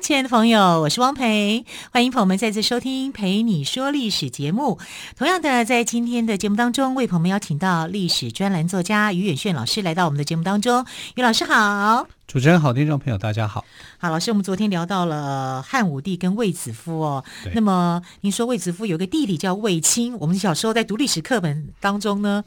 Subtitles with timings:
[0.00, 4.78] 亲爱的朋友，我是汪培，欢迎朋友们再次收听《陪你说历史》节目。
[5.18, 10.86] 同样的，在今天的节目当中，为朋友们邀请到历史专栏作家于远炫老师来到我们的节目当中。
[11.16, 13.62] 于老师好，主持人好，听众朋友大家好。
[13.98, 17.22] 好，老师，我们昨天聊到了汉武帝跟卫子夫哦。
[17.52, 22.42] 那么您说卫子夫有个弟弟叫卫青，我们小时候在读历史课本当中呢。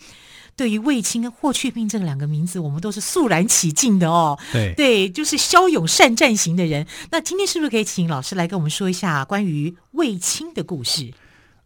[0.56, 4.38] 对于卫青跟霍去病这两个名字，我们都是肃然起敬的哦。
[4.52, 6.86] 对对，就是骁勇善战型的人。
[7.12, 11.12] 那今天是不是可以请老师来跟我们说一下关于卫青的故事？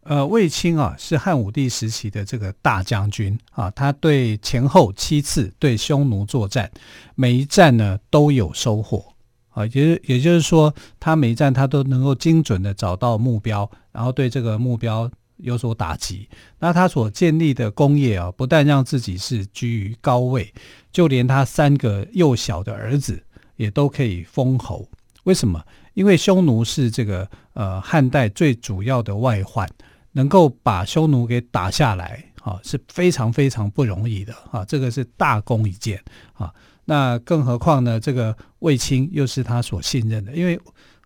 [0.04, 6.70] 呃，卫青啊，是汉武帝时期的这个大将军啊，他对前后七次对匈奴作战，
[7.14, 9.04] 每一战呢都有收获
[9.50, 15.10] 啊，也也就是说，他每一战他都能够精准的找到目标，然后对这个目标。
[15.38, 20.52] 有所打击，那他所建立的功业啊，不但让自己是居于高位，
[20.92, 23.22] 就连他三个幼小的儿子
[23.56, 24.88] 也都可以封侯。
[25.24, 25.62] 为什么？
[25.94, 29.68] 因为匈奴是这个呃汉代最主要的外患，
[30.12, 36.02] 能够把匈奴给打下来啊，是非常非常不容易的啊，这个是大功一件
[36.34, 36.54] 啊。
[36.84, 40.58] 那更何况呢，这个卫青又是他所信任的，因为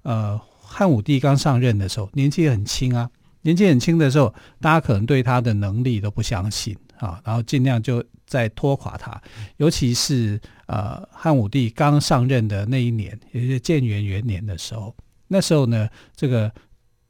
[0.03, 3.11] 呃汉武帝刚上任的时候年纪也很轻啊。
[3.43, 9.21] 年纪很轻的时候，大家可能对他的能力都不相信啊，然后尽量就在拖垮他。
[9.57, 14.95] 尤其是呃汉武帝刚上任的那一年，也就是建元元年的时候，
[15.27, 16.53] 那时候呢，这个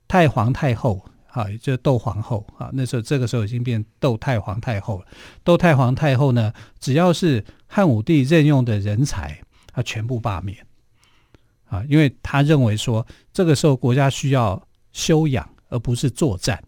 [0.09, 5.07] 太皇太后啊，也就是窦皇后啊，那时候这个时候已经变窦太皇太后了。
[5.45, 9.39] 窦太皇太后呢，只要是汉武帝任用的人才，
[9.73, 10.57] 他全部罢免
[11.67, 15.47] 啊，因为他认为说，这个时候国家需要休养。
[15.73, 16.63] 而不是作战，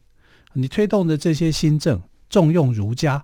[0.54, 3.22] 你推动的这些新政重用儒家，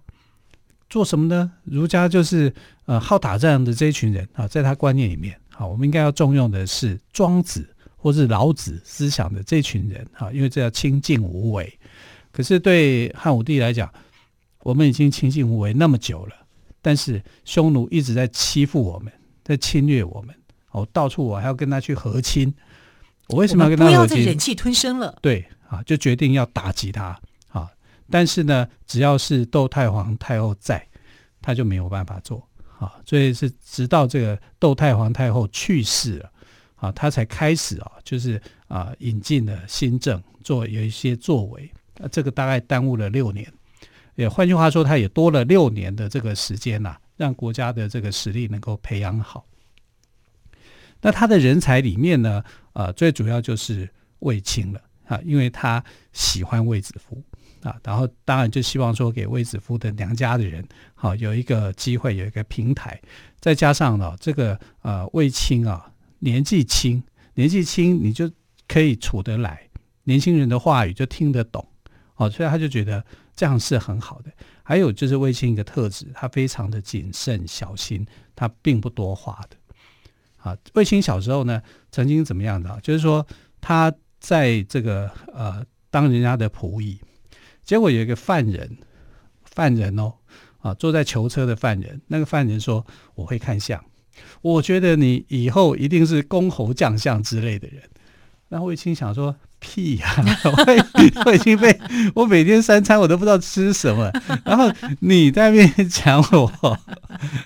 [0.90, 1.50] 做什么呢？
[1.64, 2.54] 儒家就是
[2.84, 11.78] 呃好打仗的这一群人啊，在他观念里面，好，我们应该要重用的是庄子或是老子思想的这群人啊，因为这叫清静无为。
[12.30, 13.90] 可是对汉武帝来讲，
[14.62, 16.34] 我们已经清静无为那么久了，
[16.82, 19.10] 但是匈奴一直在欺负我们，
[19.42, 20.34] 在侵略我们，
[20.72, 22.52] 哦，到处我还要跟他去和亲，
[23.30, 23.96] 我为什么要跟他和亲？
[23.96, 25.18] 不要再忍气吞声了。
[25.22, 25.44] 对。
[25.70, 27.16] 啊，就决定要打击他
[27.52, 27.70] 啊！
[28.10, 30.84] 但是呢，只要是窦太皇太后在，
[31.40, 32.44] 他就没有办法做
[32.76, 32.92] 啊。
[33.06, 36.32] 所以是直到这个窦太皇太后去世了
[36.74, 41.70] 啊，他才开始啊，就是啊，引进了新政，做有一些作为。
[42.00, 43.46] 啊，这个大概耽误了六年，
[44.16, 49.46] 也换句话说，他也多了六年的这个时间呐、啊，让国家的这个实力能够培养好。
[51.02, 52.44] 那他的人才里面呢，
[52.80, 53.88] 啊，最主要就是
[54.20, 54.80] 卫青了。
[55.10, 55.82] 啊，因为他
[56.12, 57.20] 喜欢卫子夫
[57.64, 60.64] 啊，然后当然就希望说给卫子夫的娘家的人，
[60.94, 63.00] 好有一个机会，有一个平台，
[63.40, 67.02] 再加上呢，这个呃卫青啊年纪轻，
[67.34, 68.30] 年纪轻你就
[68.68, 69.68] 可以处得来，
[70.04, 71.66] 年轻人的话语就听得懂，
[72.14, 73.04] 哦，所以他就觉得
[73.34, 74.30] 这样是很好的。
[74.62, 79.56] 还有就是卫青一个特质，他非常的谨慎小心，他并不多话的。
[80.42, 82.78] 啊，卫青小时候呢，曾经怎么样的？
[82.82, 83.26] 就是说
[83.60, 83.92] 他。
[84.20, 87.00] 在这个呃当人家的仆役，
[87.64, 88.76] 结果有一个犯人，
[89.46, 90.12] 犯人哦
[90.58, 92.84] 啊坐在囚车的犯人，那个犯人说，
[93.14, 93.82] 我会看相，
[94.42, 97.82] 我觉得你以后一定是公侯将相之类的人。
[98.50, 100.24] 那卫青想说屁呀、啊，
[101.24, 101.80] 我已经被
[102.14, 104.12] 我每天三餐我都不知道吃什么，
[104.44, 104.70] 然后
[105.00, 106.78] 你在那边讲我，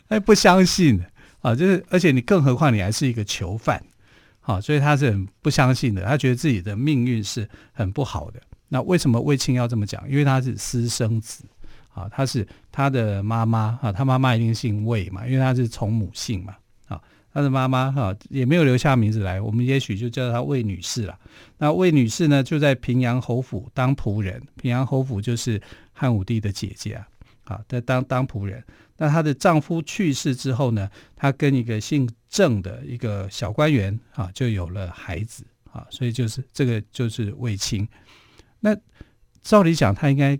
[0.09, 1.01] 还不相信
[1.45, 3.83] 啊，就是而且你更何况你还是一个囚犯。
[4.41, 8.41] 好，所以他是很不相信的，他觉得自己的命运是很不好的。
[8.69, 10.03] 那为什么卫青要这么讲？
[10.09, 11.45] 因为他是私生子，
[11.93, 16.57] 啊，他是他的妈妈，啊，他妈妈一定姓卫嘛，因为他是从母姓嘛，
[16.89, 17.01] 啊，
[17.33, 21.19] 他的妈妈哈也没有留下名字来，我们也许就叫她卫女士了。
[21.59, 25.61] 那卫女士呢，就在平阳侯府当仆人，平阳侯府就是
[25.93, 27.09] 汉武帝的姐姐啊，
[27.45, 28.63] 啊，在当当仆人。
[28.97, 37.87] 那她的丈夫去世之后呢，她跟一个姓郑的一个小官员啊，就有了孩子啊，所以就是这个就是卫青。
[38.61, 38.77] 那
[39.43, 40.39] 照理讲，他应该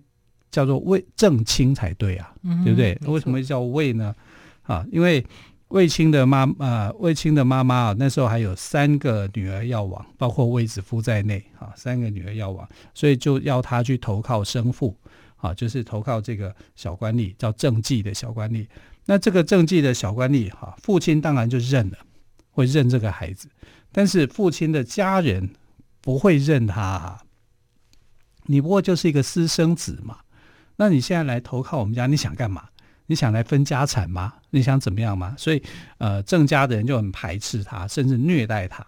[0.51, 2.99] 叫做卫正卿才对啊，嗯、对不对？
[3.07, 4.15] 为什么会叫卫呢？
[4.63, 5.25] 啊，因为
[5.69, 14.97] 卫青的妈啊，卫青的妈妈啊，那时候还有三个女儿要亡，包括卫子夫在内啊，三个女儿要亡，所以就要他去投靠生父。
[15.45, 18.67] 啊，就是投靠这个小官吏，叫郑济的小官吏。
[19.05, 21.99] 那这个郑济的小官吏哈，父亲当然就认了，
[22.51, 23.51] 会认这个孩子，
[23.93, 25.51] 但是父亲的家人
[26.01, 27.21] 不会认他啊。
[28.47, 30.21] 你不过就是一个私生子嘛，
[30.77, 32.69] 那你现在来投靠我们家，你想干嘛？
[33.07, 34.33] 你想来分家产吗？
[34.49, 35.35] 你想怎么样吗？
[35.37, 35.63] 所以，
[35.99, 38.87] 呃，郑家的人就很排斥他，甚至虐待他，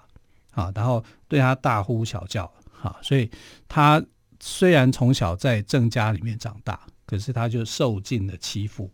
[0.52, 2.50] 啊，然后对他大呼小叫，
[2.80, 3.30] 啊，所以
[3.68, 4.02] 他
[4.40, 8.90] 虽然从小在郑家里面长大，可是他就受尽了欺负，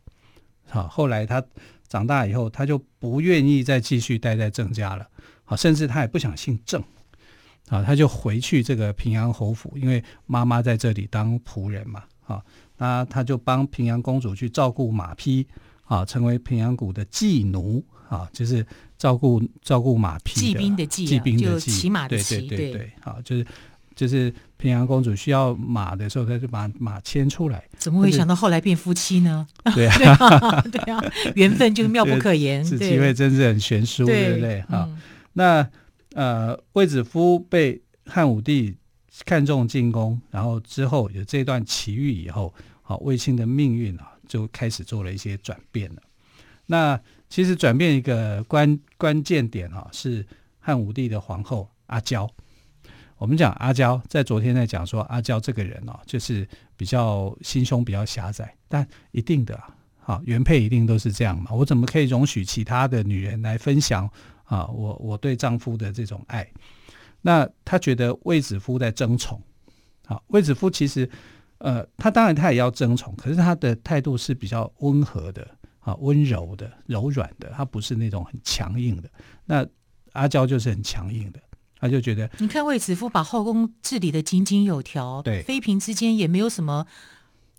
[0.69, 1.43] 好，后来他
[1.89, 5.07] 长大以后，他就不愿意再继续待在郑家了，
[5.45, 6.83] 好，甚至他也不想姓郑，
[7.69, 12.43] 啊，他就回去这个平阳侯府，因为妈妈在这里当仆人嘛，啊。
[12.77, 15.47] 那他就帮平阳公主去照顾马匹
[15.85, 17.85] 啊，成为平阳谷的骑奴。
[18.09, 18.67] 啊，就是
[18.99, 22.73] 照顾照顾马匹骑兵的骑，骑兵的骑，骑马的骑，对对对。
[22.73, 23.47] 对，好，就是
[23.95, 24.31] 就是
[24.63, 27.65] 平阳公主需要马的时候，他就把马牵出来。
[27.77, 29.45] 怎么会想到后来变夫妻呢？
[29.75, 31.03] 对啊， 对啊，
[31.35, 34.63] 缘分就妙不 可言，此机会真是很悬殊，对不对？
[34.63, 34.89] 哈，
[35.33, 35.69] 那
[36.15, 38.77] 呃，卫子夫被汉武帝
[39.25, 42.55] 看中进宫，然后之后有这段奇遇以后。
[42.85, 46.03] 好，卫青的命运啊，就开始做了一些转变了。
[46.67, 50.27] 那其实转变一个关关键点啊，是
[50.59, 52.29] 汉武帝的皇后阿娇。
[53.23, 56.45] 我们讲阿娇，在昨天在讲说阿娇这个人哦，就是
[56.77, 59.55] 比较心胸比较狭窄，但一定的
[60.05, 61.53] 啊，原配一定都是这样嘛。
[61.53, 64.11] 我怎么可以容许其他的女人来分享
[64.43, 64.67] 啊？
[64.67, 66.45] 我我对丈夫的这种爱？
[67.21, 69.41] 那他觉得卫子夫在争宠。
[70.05, 71.09] 好，卫子夫其实。
[71.59, 75.49] 呃，他当然他也要争宠，可是他的态度是比较温和的
[75.79, 79.09] 啊，温柔的、柔软的，他不是那种很强硬的。
[79.45, 79.65] 那
[80.11, 81.41] 阿娇就是很强硬的，
[81.83, 86.87] 他就觉得你看卫子夫把后宫治理的井井有条，对，妃嫔之间也没有什么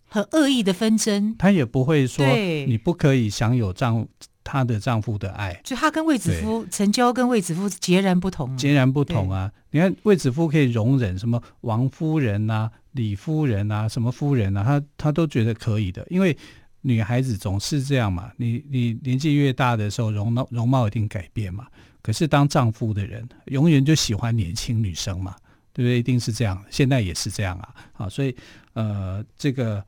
[0.07, 2.25] 很恶意的纷争，他也不会说
[2.65, 4.07] 你不可以享有丈
[4.43, 9.51] 她的丈夫的爱，就她跟卫子夫成交跟卫子夫截然不同，截然不同啊！
[9.71, 12.71] 你看卫子夫可以容忍什么王夫人啊。
[12.93, 16.37] 李夫人啊，什么夫人啊，他他都觉得可以的，因为
[16.81, 18.31] 女孩子总是这样嘛。
[18.37, 21.65] 你你年纪越大的时候，容貌容貌一定改变嘛。
[22.03, 25.35] 可是当丈夫的人，永远就喜欢年轻女生嘛，
[25.71, 25.97] 对不对？
[25.97, 27.73] 一定是这样，现在也是这样啊。
[27.93, 28.35] 好，所以
[28.73, 29.81] 呃，这个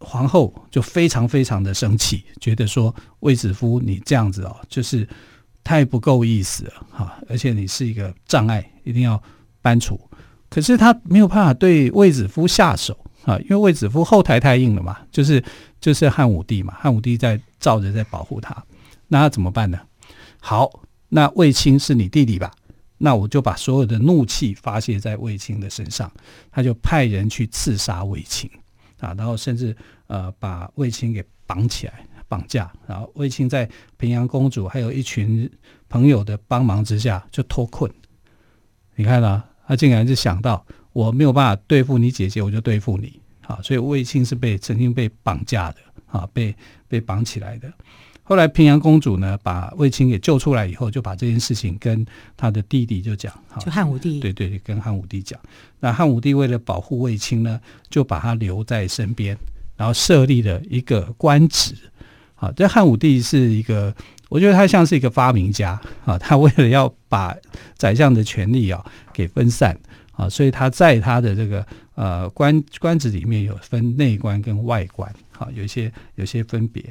[0.00, 5.08] 皇后就非常非常的生气，觉得说卫子夫你这样子哦，就是
[5.62, 9.22] 太不够意思了哈，而且你是一个障碍，一定要
[9.62, 9.98] 搬除。
[10.50, 15.42] 可是他没有办法对卫子夫下手啊，因为卫子夫后台太硬了嘛，就是
[15.80, 18.64] 就是汉武帝嘛，汉武帝在罩着在保护他，
[19.08, 19.78] 那他怎么办呢？
[20.46, 22.52] 好，那卫青是你弟弟吧？
[22.98, 26.12] 那我就把所有的怒气发泄在卫青的身上，
[26.52, 28.50] 他就派人去刺杀卫青
[29.00, 29.74] 啊，然后甚至
[30.06, 35.50] 呃把卫青给绑起来绑架，然后卫青在平阳公主还有一群
[35.88, 37.90] 朋友的帮忙之下就脱困，
[38.96, 39.42] 你看啊。
[39.66, 40.62] 他竟然就想到
[40.92, 43.58] 我没有办法对付你姐姐，我就对付你啊！
[43.62, 46.54] 所以卫青是被曾经被绑架的啊，被
[46.86, 47.72] 被绑起来的。
[48.24, 52.04] 后来平阳公主呢，把卫青给救出来以后，就把这件事情跟
[52.36, 55.38] 他的弟弟就讲，就汉武帝，对对对，跟汉武帝讲。
[55.78, 59.36] 那汉武帝为了保护卫青呢，就把他留在身边，
[59.76, 61.74] 然后设立了一个官职。
[62.34, 63.94] 好，这汉武帝是一个。
[64.30, 67.36] 我觉得他像是一个发明家啊，他为了要把
[67.76, 69.78] 宰相的权力啊给分散
[70.12, 71.64] 啊，所以他在他的这个
[71.94, 76.82] 呃官官职里面有分内官跟外官，啊，有一些有些分别。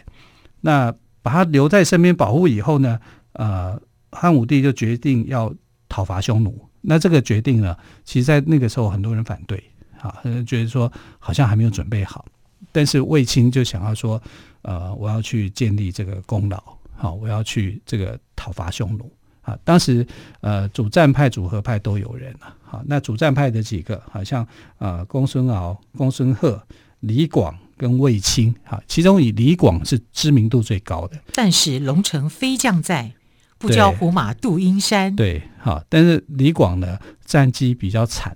[0.61, 2.99] 那把他留在身边保护以后呢，
[3.31, 5.51] 呃，汉武帝就决定要
[5.89, 6.69] 讨伐匈奴。
[6.81, 9.63] 那这个决定呢，其实在那个时候很多人反对
[9.99, 12.25] 啊，觉得说好像还没有准备好。
[12.71, 14.21] 但是卫青就想要说，
[14.63, 16.61] 呃，我要去建立这个功劳。
[16.95, 19.11] 好，我要去这个讨伐匈奴
[19.41, 19.57] 啊！
[19.63, 20.05] 当时
[20.41, 22.55] 呃，主战派、主和派都有人啊。
[22.63, 26.61] 好，那主战派的几个，好像呃，公孙敖、公孙贺、
[27.01, 31.19] 李广跟卫青哈，其中以李广是知名度最高的。
[31.33, 33.11] 但是龙城飞将在，
[33.57, 35.13] 不教胡马度阴山。
[35.13, 38.33] 对，哈，但是李广呢，战绩比较惨。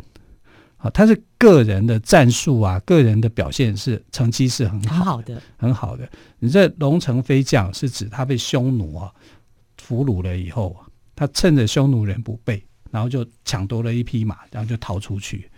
[0.76, 6.08] 啊，他是个人的战术啊，个人的表现是成绩是很好，的，很好的。
[6.40, 9.10] 你这龙城飞将是指他被匈奴啊
[9.78, 10.76] 俘虏了以后，
[11.16, 12.62] 他趁着匈奴人不备，
[12.92, 15.50] 然后就抢夺了一匹马，然后就逃出去。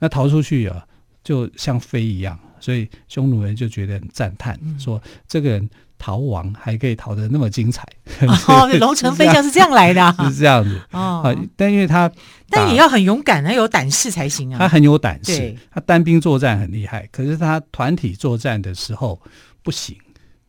[0.00, 0.84] 那逃出去啊，
[1.28, 5.68] 就像飞一样，所以匈奴人就觉得很赞叹，说这个人
[5.98, 7.86] 逃亡还可以逃得那么精彩。
[8.22, 11.36] 哦， 龙城飞将是这样来的， 是这样子哦。
[11.54, 12.10] 但因为他，
[12.48, 14.58] 但也要很勇敢，要有胆识才行啊。
[14.58, 19.20] 他很有胆识，他单兵作战很厉害，可是他团体作战的时候
[19.62, 19.94] 不行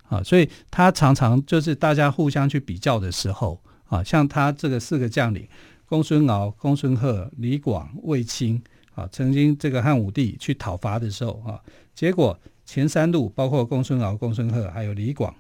[0.08, 0.24] 啊。
[0.24, 5.46] 所以他常常就是大家互相去比较的时候啊，像他这个四个将领，
[5.86, 8.62] 公孙敖、公孙贺、李广、卫青
[9.00, 11.60] 啊，曾经这个汉武帝去讨伐的时候啊，
[11.96, 12.38] 结果。
[12.72, 15.34] 前三路包括公孙敖、公孙贺，还有李广，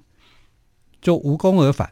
[1.00, 1.88] 就无功而返，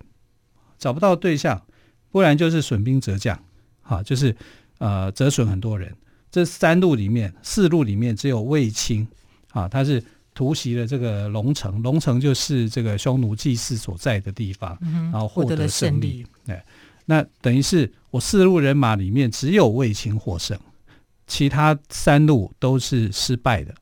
[0.79, 1.61] 找不到对象，
[2.09, 3.39] 不然就是损兵折将，
[3.83, 4.35] 哈，就是
[4.79, 5.95] 呃折损很多人。
[6.31, 9.07] 这三路里面，四路里面只有卫青
[9.51, 16.25] 啊，他是突袭了这个龙城，龙城就是这个匈奴祭祀所在的地方，然后获得胜利。
[16.47, 16.65] 哎，
[17.05, 20.59] 那等于是我四路人马里面只有卫青获胜，
[21.27, 23.75] 其他三路都是失败的。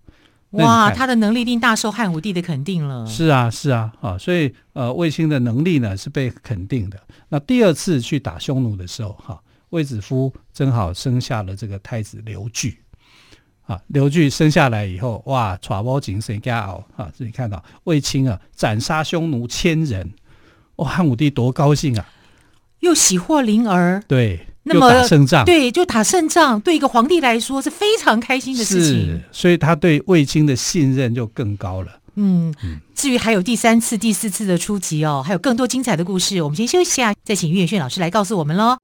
[0.52, 3.06] 哇，他的能力一定大受汉武帝的肯定了。
[3.06, 6.98] 是啊，是啊，啊，所以呃，卫青的能力呢是被肯定的。
[7.28, 9.40] 那第二次去打匈奴的时候，哈、啊，
[9.72, 12.80] 卫子夫正好生下了这个太子刘据，
[13.64, 20.10] 啊，刘据生下来以后，哇，揣包精神家熬啊，这里看到卫青啊，斩杀匈奴千人，
[20.78, 22.08] 哇，汉武帝多高兴啊，
[22.80, 24.48] 又喜获麟儿，对。
[24.68, 29.06] 那么打胜仗，对，就打胜仗，对一个皇帝来说是非常开心的事情。
[29.06, 32.00] 是，所以他对卫青的信任就更高了。
[32.16, 32.52] 嗯，
[32.96, 38.78] 至于还有第三次、第四次的出击哦，还有更多精彩的故事，我们先休息一下，再请于远炫老师来告诉我们喽。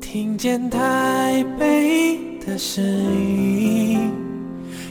[0.00, 4.29] 听见台北的声音。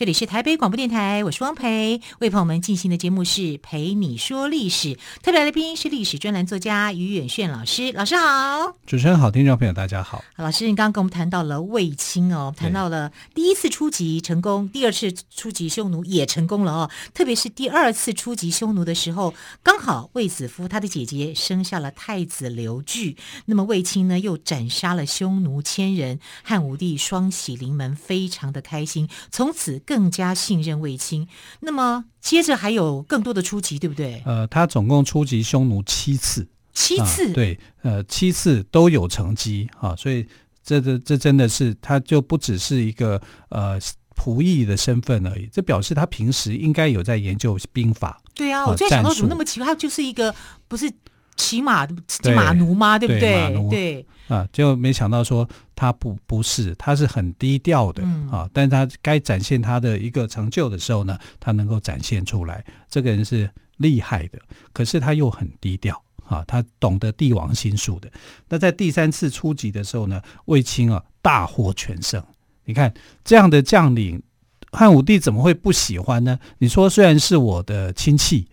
[0.00, 10.24] 这里是台北广播电台，我是汪培，为朋友们进行的节目是《陪你说历史》，特别来宾是历史专栏作家于远炫老师，老师好，主持人好，听众朋友大家好。
[10.36, 29.78] 老师，你刚刚跟我们谈到了卫青哦，谈到了第一次出击成功，第二次出击匈奴也成功了哦，特别是第二次出击匈奴的时候，刚好卫子夫他的姐姐生下了太子刘据，那么卫青呢又斩杀了匈奴千人，汉武帝双喜临门，非常的开心，从此。
[29.90, 31.26] 更加信任卫青，
[31.58, 34.22] 那么接着还有更多的出击，对不对？
[34.24, 40.24] 呃，他总共出击匈奴七次，七次、啊、对，呃，七次都有成绩啊，所以
[40.62, 43.76] 这这这真的是他就不只是一个呃
[44.14, 48.22] 仆役的身份而已，这表示他平时应该有在研究兵法。
[48.36, 50.32] 对啊，我就想到怎么那么奇怪，他就是一个
[50.68, 50.88] 不是。
[51.36, 52.98] 骑马骑马奴吗？
[52.98, 53.68] 对，不对？
[53.70, 58.48] 对，啊，就没想到说他不不是，他是很低调的、嗯、啊。
[58.52, 62.64] 但他该展现他的一个成就的时候呢，他能够展现出来。
[62.88, 64.38] 这个人是厉害的，
[64.72, 66.44] 可是他又很低调啊。
[66.46, 68.10] 他懂得帝王心术的。
[68.48, 72.22] 那在第三次出击的时候呢，卫青啊大获全胜。
[72.64, 72.92] 你看
[73.24, 74.22] 这样的将领，
[74.70, 76.38] 汉武帝怎么会不喜欢呢？
[76.58, 78.46] 你说虽然是我的亲戚，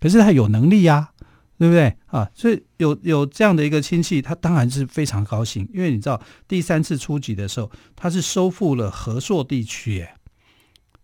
[0.00, 1.11] 可是他有能力呀、啊。
[1.62, 2.28] 对不对啊？
[2.34, 10.16] 所以有有这样的一个亲戚，他当然是非常高兴，因为你知道第三次出击的时候，他是收复了河朔地区，哎，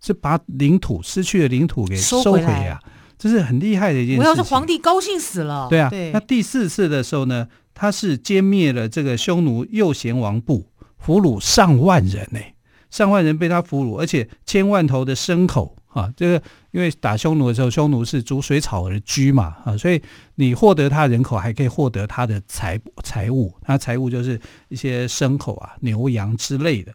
[0.01, 2.83] 是把领土失去的领土给收回呀，
[3.17, 4.21] 这是很厉害的一件事。
[4.21, 5.69] 我要是皇帝高兴死了。
[5.71, 6.11] 对啊，对。
[6.11, 12.41] 那第四次的时候呢，他是歼灭了这个匈奴右贤王部，俘虏上万人呢，
[12.91, 15.75] 上万人被他俘虏，而且千万头的牲口。
[15.89, 20.01] 啊，这个因为打匈奴的时候，匈奴是逐水草而居嘛，啊，所以
[20.35, 26.93] 你获得他人口，还可以获得他的财财物，他财物就是一些牲口啊、牛羊之类的。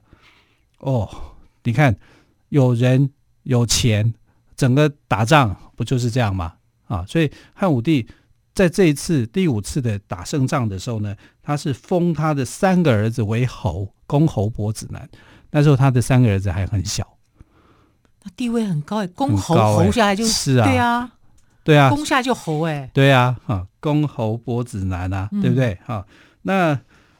[0.77, 1.09] 哦，
[1.63, 1.97] 你看，
[2.49, 3.09] 有人
[3.41, 4.13] 有钱，
[4.55, 6.53] 整个打仗不就是这样吗？
[6.85, 8.07] 啊，所以汉武帝
[8.53, 15.09] 在这一次第五次的打胜仗的时候呢，他是封他的三个儿子为侯，公侯伯子男。
[15.53, 17.07] 那时候他的三个儿子还很小。
[18.35, 21.11] 地位很高哎，公侯侯下来就是啊，对啊，
[21.63, 25.77] 对啊，公下就侯哎，对啊，哈，公侯伯子男啊，对不对？
[25.85, 26.79] 哈、嗯，那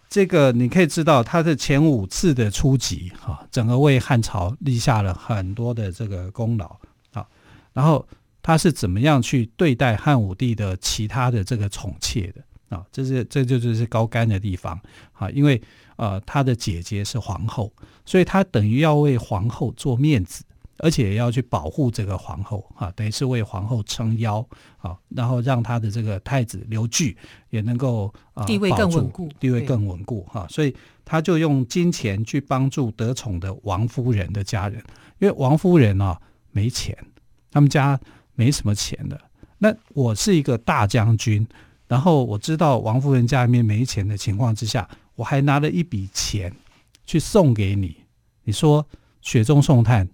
[0.10, 6.78] 这个你可以知道，他的前五次的出击，哈，整个为汉朝立下了很多的这个功劳
[7.12, 7.28] 啊。
[7.74, 8.08] 然后
[8.42, 12.84] 他是怎么样去对待汉武帝的其他的这个宠妾的啊？
[12.94, 14.80] 这是这就就是高干的地方
[15.12, 15.62] 啊，因为
[15.98, 17.72] 呃他的姐姐是皇后，
[18.06, 20.44] 所以他等于要为皇后做面子。
[20.80, 24.46] 而且也要去保护这个皇后啊，等于是为皇后撑腰
[24.80, 27.16] 啊，然后让他的这个太子刘据
[27.52, 30.48] 也能够啊地位更稳固，地位更稳固哈。
[30.50, 34.84] 所以他就用金钱去帮助得宠的王夫人的家人，
[35.20, 36.20] 因为王夫人啊
[36.52, 36.98] 没钱，
[37.52, 37.98] 他们家
[38.34, 39.22] 没什么钱的。
[39.60, 41.48] 那我是一个大将军，
[41.88, 46.54] 然后我知道王夫人家里面没钱的情况之下，我还拿了一笔钱
[47.06, 47.98] 去送给你，
[48.44, 48.86] 你说
[49.22, 50.08] 雪中送炭。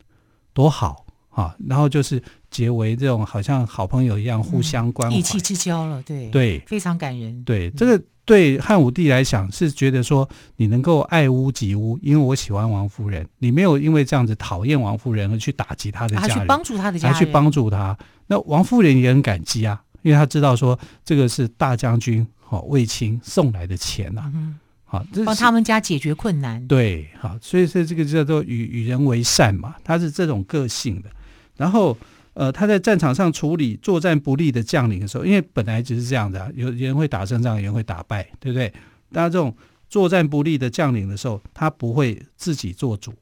[0.51, 1.55] 多好啊！
[1.69, 6.01] 然后就是结为这种好像好朋友一样，互相关怀、义气之交了。
[6.03, 7.41] 对对，非常感人。
[7.45, 10.27] 对这个对汉武帝来讲是觉得说
[10.57, 17.97] 你能够爱屋及乌，因为我喜欢王夫人，你没有因为这样子讨厌王夫人而去打击他的家人，还去帮助他的家人，还去帮助他。
[18.27, 24.31] 那王夫人也很感激啊，因为他知道说这个是大将军好卫青送来的钱呐、啊。
[24.35, 24.59] 嗯
[24.91, 26.65] 好，帮他们家解决困难。
[26.67, 31.12] 对，好，所以说这个叫做与与人为善嘛，他是这种个性的。
[31.55, 31.96] 然后，
[32.34, 38.67] 呃，他在战场上处理作战不利的将领的时候，因为本来就是这样的，有人会打胜仗，有人会打败，对不对？
[39.12, 39.55] 大家这种
[39.89, 43.13] 作战不利的将领的时候，他不会自己做主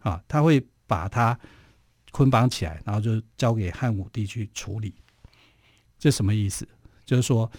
[0.00, 1.38] 啊，他会把他
[2.10, 4.92] 捆绑起来，然后就交给汉武帝去处理。
[5.98, 6.68] 这什么意思？
[7.06, 7.50] 就是说，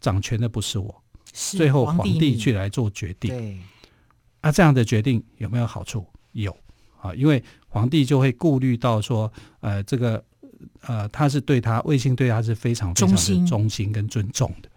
[0.00, 1.01] 掌权的不是我。
[1.32, 3.58] 最后皇帝去来做决定，对，
[4.42, 6.06] 啊，这样的决定有没有好处？
[6.32, 6.56] 有
[7.00, 10.22] 啊，因为皇帝就会顾虑到说，呃，这个
[10.82, 14.68] 呃，他是对他卫青对他是非常非常的忠心跟尊重的。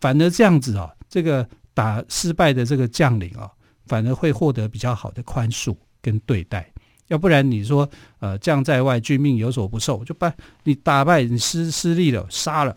[0.00, 3.50] 反而这样子啊，这个打失败的这个将领啊，
[3.86, 6.70] 反而会获得比较好的宽恕跟对待。
[7.08, 7.88] 要不然你说，
[8.20, 10.32] 呃，将在外，君命有所不受，就把
[10.64, 12.74] 你打败，你失失利了，杀了，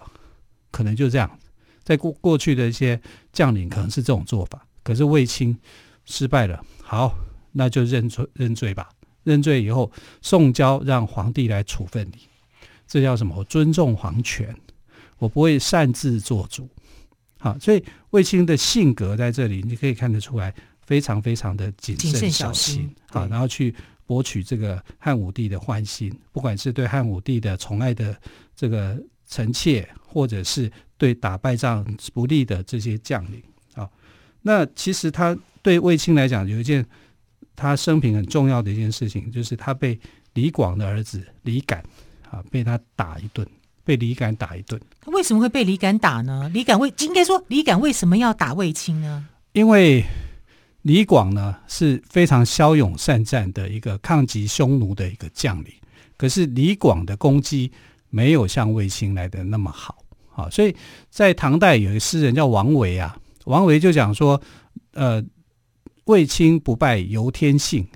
[0.71, 1.39] 可能就这样。
[1.85, 2.99] 在过过去的一些
[3.31, 5.55] 将领可能是这种做法，可是卫青
[6.03, 7.15] 失败了，好，
[7.51, 8.89] 那就认罪认罪吧。
[9.23, 12.19] 认罪以后送交让皇帝来处分你，
[12.87, 13.35] 这叫什么？
[13.37, 14.55] 我尊重皇权，
[15.17, 16.69] 我不会擅自做主。
[17.39, 20.53] 好，所以卫青的性格在这里你可以看得出来，
[20.85, 22.87] 非常非常的谨慎小心。
[23.09, 23.73] 好，然后去
[24.05, 28.15] 博取这个汉武帝的欢心，不管是对汉武帝的宠爱的
[28.55, 28.95] 这个
[29.27, 30.71] 臣妾，或者是。
[30.97, 33.41] 对打败仗不利的这些将领
[33.73, 33.89] 啊，
[34.41, 36.85] 那其实他对卫青来讲有一件
[37.55, 39.99] 他生平很重要的一件事情，就是他被
[40.33, 41.83] 李广的儿子李敢
[42.29, 43.47] 啊被他打一顿，
[43.83, 44.79] 被李敢打一顿。
[45.01, 46.49] 他为什么会被李敢打呢？
[46.53, 49.27] 李敢为应该说李敢为什么要打卫青呢？
[49.53, 50.03] 因为
[50.83, 55.73] 李广呢是非常骁勇善战的一个抗击匈奴的一个将领，
[56.15, 57.71] 可是李广的攻击
[58.09, 60.04] 没有像卫青来的那么好。
[60.35, 60.75] 好，所以
[61.09, 64.39] 在唐代有一诗人叫王维啊，王维就讲说，
[64.91, 65.23] 呃，
[66.03, 67.87] 卫青不败由天性，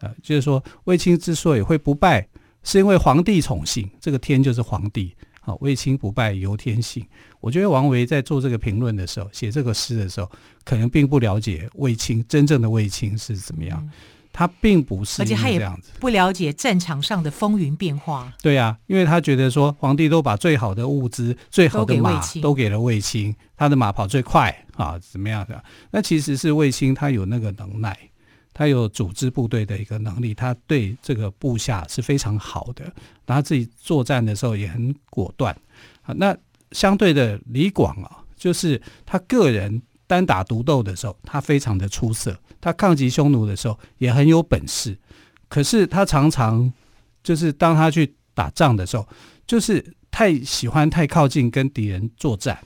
[0.00, 2.28] 呃，就是说卫青之所以会不败，
[2.62, 5.16] 是因为皇帝宠幸，这个天就是皇帝。
[5.40, 7.06] 好，卫青不败由天性。
[7.40, 10.30] 我觉得王维在做这个评论的时候，写这个诗的时候，
[10.64, 13.88] 可能并不了解卫青真正的卫青是怎么样。
[14.38, 15.66] 他并不是，而且他也
[15.98, 18.30] 不了解战场上的风云变化。
[18.42, 25.64] 对啊，因为他觉得说皇帝都把最好的物资、最好的马都给了卫青，他的马跑最快啊，怎么样的？
[25.90, 27.98] 那其实是卫青他有那个能耐，
[28.52, 32.84] 他有组织部队的一个能力，他对这个部下是非常好的，
[33.24, 35.56] 然后他自己作战的时候也很果断
[36.02, 36.14] 啊。
[36.14, 36.36] 那
[36.72, 39.80] 相对的李广啊，就是他个人。
[40.06, 44.96] 单打独斗的时候，他非常的出色；他抗击匈奴的时候也很有本事。
[45.48, 46.72] 可是他常常
[47.22, 49.06] 就是当他去打仗的时候，
[49.46, 52.58] 就是太喜欢太靠近跟敌人作战，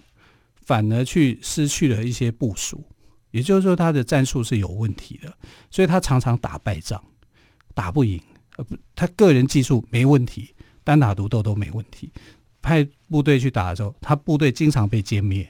[0.64, 2.82] 反而去失去了一些部署。
[3.30, 5.32] 也就是说，他的战术是有问题的，
[5.70, 7.02] 所以他常常打败仗，
[7.74, 8.20] 打不赢。
[8.56, 12.12] 呃，不，他个人技术没问题，单打独斗都没问题。
[12.60, 15.48] 派部队去打的时候，他部队经常被歼灭。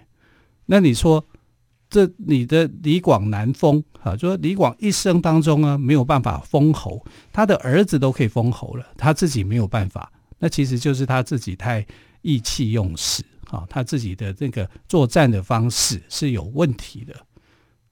[0.67, 1.25] 那你说？
[1.91, 11.85] 这你的李广难封啊，就说李广一生当中啊没有办法封侯，他的儿子都可以封侯了，他自己没有办法，那其实就是他自己太
[12.23, 17.15] 意气用事啊，他自己的这个作战的方式是有问题的。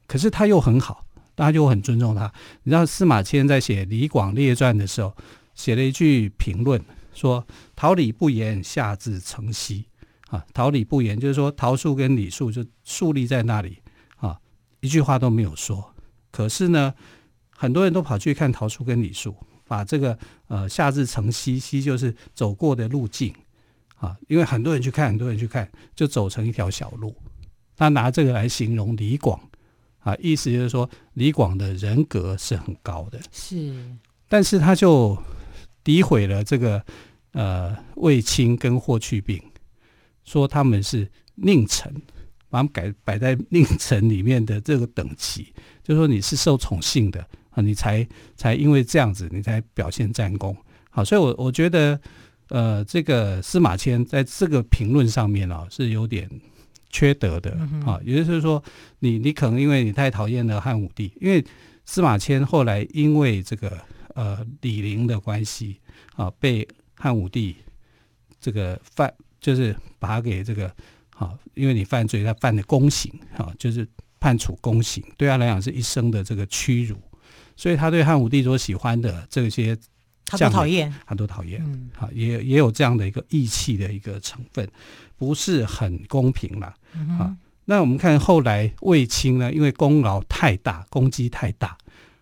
[0.07, 2.33] 可是他又很好，大家就很尊重他。
[2.63, 5.13] 你知道司马迁在写《李广列传》的时候，
[5.55, 6.81] 写了一句评论，
[7.13, 9.85] 说“桃李不言，下自成蹊”
[10.31, 13.79] 啊，“桃李不言”就是说桃树跟李树就树立在那里。
[14.81, 15.95] 一句话都没有说，
[16.31, 16.95] 可是呢，
[17.51, 19.35] 很多人都跑去看桃树跟李树，
[19.67, 23.35] 把这个呃夏至成西西就是走过的路径。
[23.97, 27.15] 啊，因为很多人去看，很多人去看，就走成一条小路。
[27.77, 29.41] 他拿这个来形容李广。
[30.01, 33.75] 啊，意思就是说李广的人格是很高的，是，
[34.29, 35.21] 但是他就
[35.85, 36.83] 诋毁了这个
[37.33, 39.43] 呃卫青跟霍去病，
[40.25, 41.93] 说他们是佞臣，
[42.51, 48.07] 把它们改摆在令臣里面的这个等级， 就是说你是受宠幸的啊，你才
[48.37, 50.57] 才因为这样子，你才表现战功。
[50.91, 52.01] 好，所以我我觉得。
[52.51, 56.27] 呃，这个司马迁在这个评论上面啊，是有点
[56.89, 57.51] 缺德的
[57.85, 58.01] 啊。
[58.03, 58.65] 也就是说，
[59.01, 61.45] 你你可能因为你太讨厌了汉武帝，因为
[61.85, 63.79] 司马迁后来因为这个
[64.15, 65.77] 呃李陵的关系
[66.17, 67.55] 啊，被汉武帝
[68.41, 70.75] 这个犯，就是把他给这个
[71.19, 73.87] 啊，因为你犯罪，他犯的宫刑啊，就是
[74.21, 76.97] 判处宫刑，对他来讲是一生的这个屈辱，
[77.57, 79.77] 所以他对汉武帝所喜欢的这些。
[80.31, 84.69] 他都讨厌，他都讨厌，好，也也有这样的一个义气的一个成分，
[85.17, 87.35] 不是很公平了，嗯、啊。
[87.65, 91.79] 那我们看后来卫青呢，因为功劳太大，功绩太大，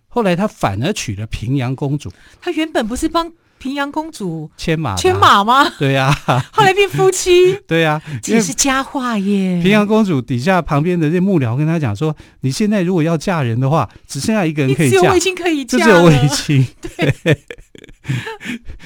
[0.07, 2.13] 后来他反而娶了平阳公主。
[2.41, 5.69] 他原本不是帮平阳公主牵马牵马吗？
[5.79, 7.59] 对呀、啊， 后来变夫妻。
[7.67, 9.61] 对呀、啊，这也是佳话耶。
[9.63, 16.67] 平阳公主底下旁边的这幕僚跟她讲说：“你现在如果要嫁人的话，只剩下一个人可以嫁，只有卫青可以嫁，就只有卫青。
[16.97, 17.43] ”对。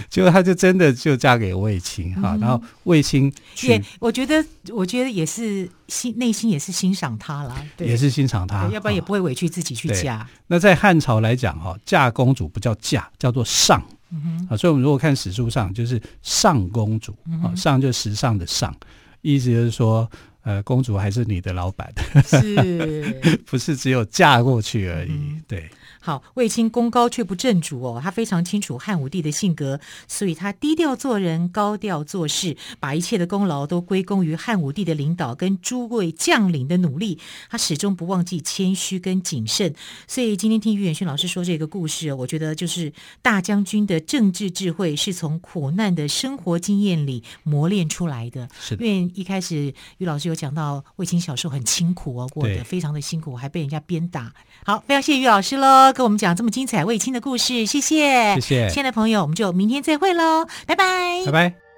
[0.09, 3.31] 结果她就真的就嫁给卫青哈，然后卫青
[3.63, 10.27] 也，我觉得，我觉得也是心内心也是欣赏她啦，对，也是欣赏她，要不然也不会委屈自己去嫁。
[10.47, 13.83] 那在汉朝来讲哈，嫁公主不叫嫁，叫做上，
[14.49, 18.75] 啊，所以我们如果看史书上就是上公主啊，上就时尚的上，
[19.23, 20.11] 意思就是说，
[20.43, 21.93] 呃，公主还是你的老板，
[22.25, 25.71] 是，不是只有嫁过去而已，对。
[26.01, 37.19] 好，卫青功高却不正主哦，他非常清楚汉武帝的性格，所以他低调做人，高调做事，把一切的功劳都归功于汉武帝的领导跟诸位将领的努力。
[37.51, 39.75] 他始终不忘记谦虚跟谨慎。
[40.09, 48.49] 所以今天听于远逊老师说这个故事，我觉得就是大将军的政治智慧是从苦难的生活经验里磨练出来的。
[48.59, 54.33] 是的，因为一开始于老师有讲到卫青小时候很清苦哦，过得非常的辛苦，还被人家鞭打。
[54.65, 55.90] 好，非常谢谢于老师喽。
[55.93, 61.70] 跟我们讲这么精彩卫青的故事，谢谢，谢谢，亲爱的朋友，我们就明天再会喽，拜拜，拜拜。